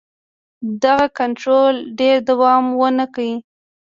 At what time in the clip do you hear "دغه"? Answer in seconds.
0.83-1.07